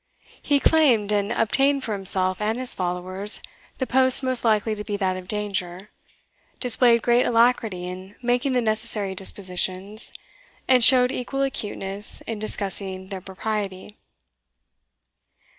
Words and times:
He 0.41 0.59
claimed, 0.59 1.11
and 1.11 1.31
obtained 1.31 1.83
for 1.83 1.93
himself 1.93 2.41
and 2.41 2.57
his 2.57 2.73
followers, 2.73 3.39
the 3.77 3.85
post 3.85 4.23
most 4.23 4.43
likely 4.43 4.73
to 4.73 4.83
be 4.83 4.97
that 4.97 5.15
of 5.15 5.27
danger, 5.27 5.91
displayed 6.59 7.03
great 7.03 7.23
alacrity 7.27 7.85
in 7.85 8.15
making 8.19 8.53
the 8.53 8.61
necessary 8.61 9.13
dispositions, 9.13 10.11
and 10.67 10.83
showed 10.83 11.11
equal 11.11 11.43
acuteness 11.43 12.21
in 12.21 12.39
discussing 12.39 13.09
their 13.09 13.21
propriety. 13.21 13.99